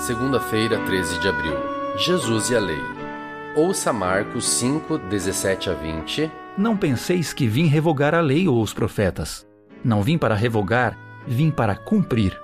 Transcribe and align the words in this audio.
Segunda-feira, 0.00 0.78
13 0.86 1.20
de 1.20 1.28
abril. 1.28 1.52
Jesus 1.98 2.48
e 2.48 2.56
a 2.56 2.58
Lei. 2.58 2.80
Ouça 3.54 3.92
Marcos 3.92 4.48
5, 4.48 4.96
17 4.96 5.68
a 5.68 5.74
20. 5.74 6.32
Não 6.56 6.74
penseis 6.74 7.34
que 7.34 7.46
vim 7.46 7.66
revogar 7.66 8.14
a 8.14 8.20
lei 8.22 8.48
ou 8.48 8.62
os 8.62 8.72
profetas. 8.72 9.46
Não 9.84 10.02
vim 10.02 10.16
para 10.16 10.34
revogar, 10.34 10.96
vim 11.26 11.50
para 11.50 11.76
cumprir. 11.76 12.34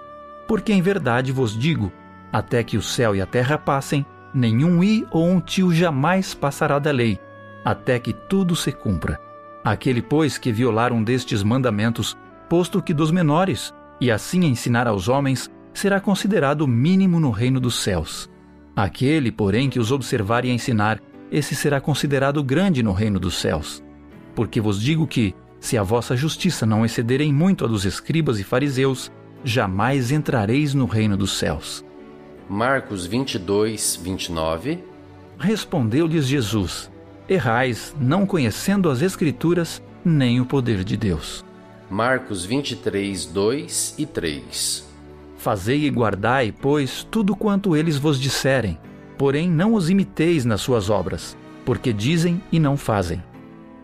Porque 0.46 0.70
em 0.70 0.82
verdade 0.82 1.32
vos 1.32 1.58
digo: 1.58 1.90
até 2.30 2.62
que 2.62 2.76
o 2.76 2.82
céu 2.82 3.16
e 3.16 3.22
a 3.22 3.26
terra 3.26 3.56
passem, 3.56 4.04
nenhum 4.34 4.84
i 4.84 5.06
ou 5.10 5.26
um 5.26 5.40
tio 5.40 5.72
jamais 5.72 6.34
passará 6.34 6.78
da 6.78 6.90
lei, 6.90 7.18
até 7.64 7.98
que 7.98 8.12
tudo 8.12 8.54
se 8.54 8.70
cumpra. 8.70 9.18
Aquele, 9.64 10.02
pois, 10.02 10.36
que 10.36 10.52
violar 10.52 10.92
um 10.92 11.02
destes 11.02 11.42
mandamentos, 11.42 12.18
posto 12.50 12.82
que 12.82 12.92
dos 12.92 13.10
menores, 13.10 13.72
e 13.98 14.10
assim 14.10 14.44
ensinar 14.44 14.86
aos 14.86 15.08
homens, 15.08 15.50
será 15.78 16.00
considerado 16.00 16.66
mínimo 16.66 17.20
no 17.20 17.30
reino 17.30 17.60
dos 17.60 17.82
céus. 17.82 18.30
Aquele, 18.74 19.30
porém, 19.30 19.68
que 19.68 19.78
os 19.78 19.92
observar 19.92 20.44
e 20.44 20.50
ensinar, 20.50 21.00
esse 21.30 21.54
será 21.54 21.80
considerado 21.80 22.42
grande 22.42 22.82
no 22.82 22.92
reino 22.92 23.18
dos 23.18 23.36
céus. 23.36 23.82
Porque 24.34 24.60
vos 24.60 24.80
digo 24.80 25.06
que, 25.06 25.34
se 25.60 25.76
a 25.76 25.82
vossa 25.82 26.16
justiça 26.16 26.64
não 26.64 26.84
excederem 26.84 27.32
muito 27.32 27.64
a 27.64 27.68
dos 27.68 27.84
escribas 27.84 28.38
e 28.38 28.44
fariseus, 28.44 29.10
jamais 29.44 30.10
entrareis 30.10 30.74
no 30.74 30.86
reino 30.86 31.16
dos 31.16 31.36
céus. 31.36 31.84
Marcos 32.48 33.06
22, 33.06 34.00
29. 34.02 34.84
Respondeu-lhes 35.38 36.26
Jesus: 36.26 36.90
Errais, 37.28 37.94
não 38.00 38.24
conhecendo 38.24 38.88
as 38.88 39.02
Escrituras 39.02 39.82
nem 40.04 40.40
o 40.40 40.46
poder 40.46 40.84
de 40.84 40.96
Deus. 40.96 41.44
Marcos 41.90 42.44
23, 42.44 43.26
2 43.26 43.94
e 43.98 44.06
3. 44.06 44.85
Fazei 45.36 45.84
e 45.84 45.90
guardai, 45.90 46.52
pois, 46.52 47.06
tudo 47.10 47.36
quanto 47.36 47.76
eles 47.76 47.96
vos 47.96 48.20
disserem, 48.20 48.78
porém 49.18 49.48
não 49.48 49.74
os 49.74 49.90
imiteis 49.90 50.44
nas 50.44 50.60
suas 50.60 50.90
obras, 50.90 51.36
porque 51.64 51.92
dizem 51.92 52.42
e 52.50 52.58
não 52.58 52.76
fazem. 52.76 53.22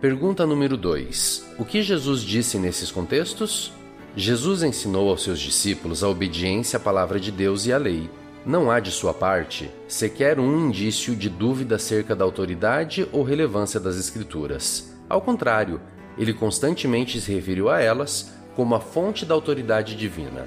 Pergunta 0.00 0.44
número 0.44 0.76
2. 0.76 1.54
O 1.58 1.64
que 1.64 1.82
Jesus 1.82 2.22
disse 2.22 2.58
nesses 2.58 2.90
contextos? 2.90 3.72
Jesus 4.16 4.62
ensinou 4.62 5.08
aos 5.08 5.22
seus 5.22 5.38
discípulos 5.38 6.02
a 6.02 6.08
obediência 6.08 6.76
à 6.76 6.80
palavra 6.80 7.20
de 7.20 7.30
Deus 7.30 7.66
e 7.66 7.72
à 7.72 7.78
lei. 7.78 8.10
Não 8.44 8.70
há 8.70 8.80
de 8.80 8.90
sua 8.90 9.14
parte 9.14 9.70
sequer 9.86 10.40
um 10.40 10.66
indício 10.66 11.14
de 11.14 11.28
dúvida 11.28 11.76
acerca 11.76 12.16
da 12.16 12.24
autoridade 12.24 13.06
ou 13.12 13.22
relevância 13.22 13.78
das 13.78 13.96
Escrituras. 13.96 14.92
Ao 15.08 15.20
contrário, 15.20 15.80
ele 16.18 16.34
constantemente 16.34 17.20
se 17.20 17.32
referiu 17.32 17.70
a 17.70 17.80
elas 17.80 18.32
como 18.56 18.74
a 18.74 18.80
fonte 18.80 19.24
da 19.24 19.34
autoridade 19.34 19.94
divina. 19.94 20.46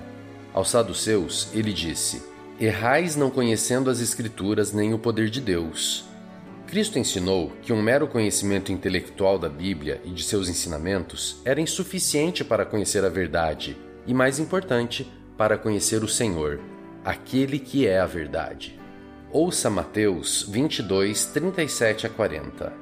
Aos 0.55 0.69
saduceus, 0.69 1.49
ele 1.53 1.73
disse: 1.73 2.23
Errais 2.57 3.17
não 3.17 3.29
conhecendo 3.29 3.89
as 3.89 3.99
Escrituras 3.99 4.71
nem 4.71 4.93
o 4.93 4.97
poder 4.97 5.29
de 5.29 5.41
Deus. 5.41 6.05
Cristo 6.65 6.97
ensinou 6.97 7.51
que 7.61 7.73
um 7.73 7.81
mero 7.81 8.07
conhecimento 8.07 8.71
intelectual 8.71 9.37
da 9.37 9.49
Bíblia 9.49 9.99
e 10.05 10.11
de 10.11 10.23
seus 10.23 10.47
ensinamentos 10.47 11.41
era 11.43 11.59
insuficiente 11.59 12.41
para 12.41 12.65
conhecer 12.65 13.03
a 13.03 13.09
verdade 13.09 13.75
e, 14.07 14.13
mais 14.13 14.39
importante, 14.39 15.05
para 15.37 15.57
conhecer 15.57 16.01
o 16.05 16.07
Senhor, 16.07 16.61
aquele 17.03 17.59
que 17.59 17.85
é 17.85 17.99
a 17.99 18.05
verdade. 18.05 18.79
Ouça 19.33 19.69
Mateus 19.69 20.47
22, 20.49 21.25
37 21.25 22.07
a 22.07 22.09
40. 22.09 22.73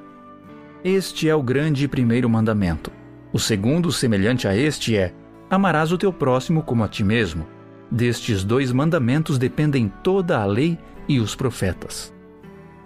Este 0.83 1.27
é 1.27 1.33
o 1.33 1.41
grande 1.41 1.88
primeiro 1.88 2.29
mandamento. 2.29 2.91
O 3.33 3.39
segundo, 3.39 3.91
semelhante 3.91 4.47
a 4.47 4.55
este, 4.55 4.95
é: 4.95 5.11
Amarás 5.49 5.91
o 5.91 5.97
teu 5.97 6.13
próximo 6.13 6.61
como 6.61 6.83
a 6.83 6.88
ti 6.88 7.03
mesmo. 7.03 7.47
Destes 7.94 8.44
dois 8.44 8.72
mandamentos 8.72 9.38
dependem 9.38 9.88
toda 10.02 10.40
a 10.40 10.45
lei 10.45 10.79
e 11.07 11.19
os 11.19 11.35
profetas. 11.35 12.12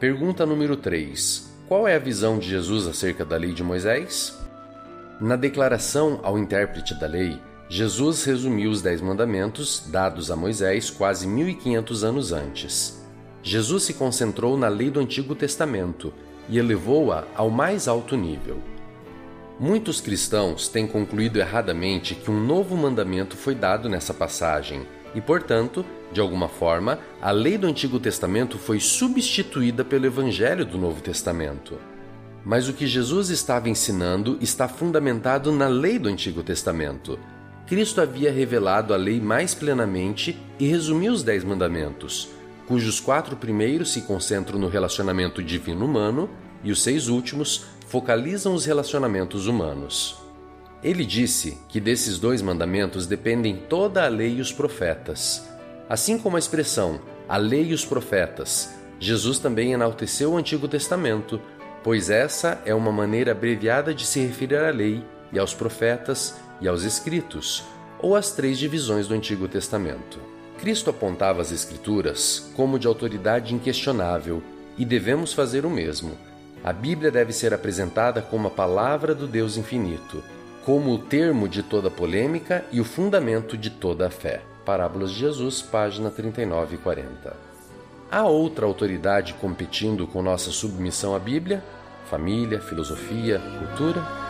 Pergunta 0.02 0.46
número 0.46 0.76
3. 0.76 1.50
Qual 1.66 1.88
é 1.88 1.96
a 1.96 2.00
visão 2.00 2.38
de 2.38 2.50
Jesus 2.50 2.86
acerca 2.86 3.24
da 3.24 3.38
lei 3.38 3.54
de 3.54 3.64
Moisés? 3.64 4.38
Na 5.22 5.38
declaração 5.38 6.20
ao 6.24 6.38
intérprete 6.38 6.94
da 7.00 7.08
lei, 7.08 7.40
Jesus 7.70 8.26
resumiu 8.26 8.70
os 8.70 8.82
Dez 8.82 9.00
Mandamentos 9.00 9.88
dados 9.88 10.30
a 10.30 10.36
Moisés 10.36 10.90
quase 10.90 11.26
1500 11.26 12.04
anos 12.04 12.34
antes. 12.34 13.02
Jesus 13.42 13.84
se 13.84 13.94
concentrou 13.94 14.58
na 14.58 14.68
lei 14.68 14.90
do 14.90 15.00
Antigo 15.00 15.34
Testamento 15.34 16.14
e 16.50 16.60
elevou-a 16.60 17.24
ao 17.34 17.50
mais 17.50 17.88
alto 17.88 18.18
nível. 18.18 18.62
Muitos 19.58 20.02
cristãos 20.02 20.68
têm 20.68 20.86
concluído 20.86 21.38
erradamente 21.38 22.14
que 22.14 22.30
um 22.30 22.46
novo 22.46 22.76
mandamento 22.76 23.38
foi 23.38 23.56
dado 23.56 23.88
nessa 23.88 24.14
passagem 24.14 24.86
e, 25.16 25.22
portanto, 25.22 25.86
de 26.12 26.20
alguma 26.20 26.48
forma, 26.48 27.00
a 27.22 27.32
lei 27.32 27.58
do 27.58 27.68
Antigo 27.68 28.00
Testamento 28.00 28.58
foi 28.58 28.80
substituída 28.80 29.84
pelo 29.84 30.06
Evangelho 30.06 30.66
do 30.66 30.78
Novo 30.78 31.02
Testamento. 31.02 31.78
Mas 32.46 32.70
o 32.70 32.74
que 32.74 32.88
Jesus 32.88 33.30
estava 33.30 33.70
ensinando 33.70 34.38
está 34.40 34.68
fundamentado 34.68 35.52
na 35.52 35.68
lei 35.68 36.00
do 36.00 36.08
Antigo 36.08 36.44
Testamento. 36.44 37.20
Cristo 37.66 38.00
havia 38.00 38.32
revelado 38.32 38.94
a 38.94 38.98
lei 38.98 39.20
mais 39.20 39.54
plenamente 39.54 40.38
e 40.58 40.66
resumiu 40.68 41.12
os 41.12 41.24
Dez 41.24 41.44
Mandamentos, 41.44 42.30
cujos 42.68 43.00
quatro 43.00 43.36
primeiros 43.36 43.92
se 43.92 44.02
concentram 44.02 44.60
no 44.60 44.68
relacionamento 44.68 45.42
divino-humano 45.42 46.30
e 46.64 46.72
os 46.72 46.82
seis 46.82 47.08
últimos 47.08 47.66
focalizam 47.88 48.54
os 48.54 48.66
relacionamentos 48.66 49.48
humanos. 49.48 50.27
Ele 50.84 51.06
disse 51.06 51.58
que 51.68 51.80
desses 51.80 52.20
dois 52.20 52.42
mandamentos 52.42 53.08
dependem 53.08 53.56
toda 53.68 54.06
a 54.06 54.08
lei 54.08 54.36
e 54.36 54.42
os 54.42 54.52
profetas. 54.52 55.48
Assim 55.90 56.20
como 56.20 56.36
a 56.36 56.40
expressão 56.40 57.02
a 57.28 57.36
lei 57.36 57.66
e 57.68 57.74
os 57.74 57.84
profetas, 57.84 58.74
Jesus 59.00 59.38
também 59.38 59.74
enalteceu 59.74 60.32
o 60.32 60.38
Antigo 60.38 60.68
Testamento, 60.68 61.42
pois 61.84 62.10
essa 62.10 62.62
é 62.64 62.74
uma 62.74 62.92
maneira 62.92 63.32
abreviada 63.32 63.94
de 63.94 64.06
se 64.06 64.22
referir 64.22 64.56
à 64.56 64.70
lei 64.70 65.04
e 65.34 65.38
aos 65.38 65.54
profetas 65.54 66.36
e 66.62 66.68
aos 66.68 66.84
escritos, 66.84 67.66
ou 68.00 68.16
às 68.16 68.32
três 68.32 68.58
divisões 68.58 69.08
do 69.08 69.14
Antigo 69.14 69.48
Testamento. 69.48 70.20
Cristo 70.58 70.90
apontava 70.90 71.42
as 71.42 71.52
Escrituras 71.52 72.50
como 72.56 72.80
de 72.80 72.88
autoridade 72.88 73.54
inquestionável 73.54 74.42
e 74.78 74.86
devemos 74.86 75.34
fazer 75.34 75.66
o 75.66 75.70
mesmo. 75.70 76.18
A 76.64 76.72
Bíblia 76.72 77.12
deve 77.12 77.34
ser 77.34 77.54
apresentada 77.54 78.22
como 78.22 78.48
a 78.48 78.52
palavra 78.52 79.14
do 79.14 79.28
Deus 79.28 79.58
infinito 79.58 80.24
como 80.68 80.94
o 80.94 81.00
termo 81.00 81.48
de 81.48 81.64
toda 81.64 81.90
polêmica 81.90 82.66
e 82.74 82.82
o 82.82 82.84
fundamento 82.84 83.58
de 83.58 83.70
toda 83.70 84.08
a 84.08 84.10
fé. 84.10 84.42
Parábolas 84.66 85.12
de 85.12 85.20
Jesus, 85.20 85.62
página 85.62 86.12
39 86.12 86.76
e 86.76 86.78
40. 86.78 87.38
Há 88.12 88.24
outra 88.28 88.66
autoridade 88.66 89.34
competindo 89.36 90.06
com 90.06 90.22
nossa 90.22 90.52
submissão 90.52 91.16
à 91.16 91.20
Bíblia? 91.20 91.64
Família, 92.10 92.60
filosofia, 92.60 93.42
cultura? 93.60 94.27